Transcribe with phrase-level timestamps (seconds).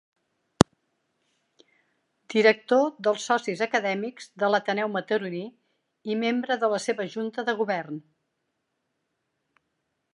[2.33, 5.43] Director dels socis acadèmics de l'Ateneu Mataroní
[6.13, 8.01] i membre de la seva junta de govern.